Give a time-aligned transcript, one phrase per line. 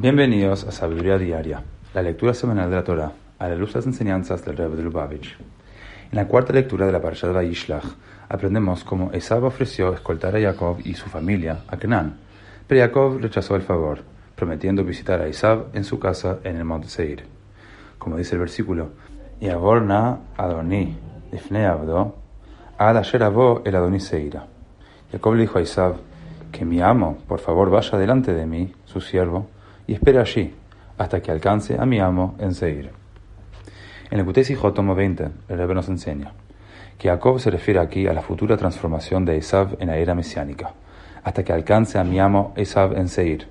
[0.00, 1.60] Bienvenidos a Sabiduría Diaria,
[1.92, 4.84] la lectura semanal de la Torah, a la luz de las enseñanzas del Rebbe de
[4.84, 5.36] Lubavitch.
[6.12, 7.82] En la cuarta lectura de la Parashat de Vayishlach,
[8.28, 12.16] aprendemos cómo Esab ofreció escoltar a Jacob y su familia a Canaán,
[12.68, 14.04] pero Jacob rechazó el favor,
[14.36, 17.24] prometiendo visitar a Esab en su casa en el monte Seir.
[17.98, 18.90] Como dice el versículo,
[19.40, 20.96] Yavorna Adoni,
[21.32, 22.14] Ifne Abdo,
[22.78, 24.46] Ad Asher el Adoni Seira.
[25.10, 25.96] Jacob le dijo a Esab,
[26.52, 29.48] que mi amo, por favor, vaya delante de mí, su siervo,
[29.88, 30.54] y espera allí
[30.98, 32.92] hasta que alcance a mi amo en Seir.
[34.10, 36.32] En el Kutesi tomo 20, el Rebbe nos enseña
[36.98, 40.74] que Jacob se refiere aquí a la futura transformación de Esav en la era mesiánica,
[41.22, 43.48] hasta que alcance a mi amo Esav en Seir.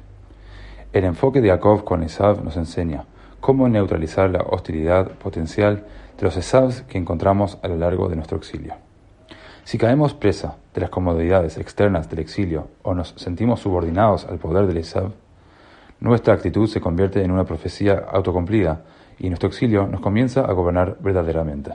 [0.94, 3.06] El enfoque de Jacob con Esav nos enseña
[3.40, 5.86] cómo neutralizar la hostilidad potencial
[6.18, 8.76] de los Esavs que encontramos a lo largo de nuestro exilio.
[9.64, 14.68] Si caemos presa de las comodidades externas del exilio o nos sentimos subordinados al poder
[14.68, 15.14] del Esav,
[16.00, 18.82] nuestra actitud se convierte en una profecía autocumplida
[19.20, 21.72] y nuestro exilio nos comienza a gobernar verdaderamente.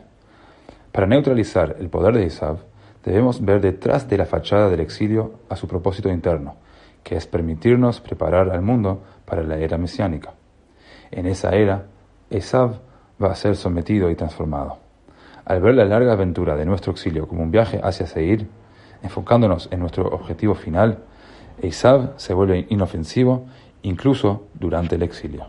[0.93, 2.59] Para neutralizar el poder de Isab,
[3.05, 6.57] debemos ver detrás de la fachada del exilio a su propósito interno,
[7.03, 10.35] que es permitirnos preparar al mundo para la era mesiánica.
[11.11, 11.87] En esa era,
[12.31, 12.81] Esab
[13.23, 14.79] va a ser sometido y transformado.
[15.45, 18.47] Al ver la larga aventura de nuestro exilio como un viaje hacia Seir,
[19.03, 20.99] enfocándonos en nuestro objetivo final,
[21.61, 23.47] Esab se vuelve inofensivo
[23.83, 25.47] incluso durante el exilio.